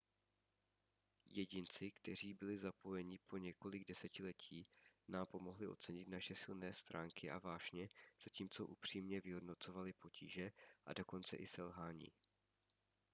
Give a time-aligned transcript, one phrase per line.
[1.25, 4.67] jedinci kteří byli zapojeni po několik desetiletí
[5.07, 7.89] nám pomohli ocenit naše silné stránky a vášně
[8.23, 10.51] zatímco upřímně vyhodnocovali potíže
[10.85, 12.11] a dokonce i selhání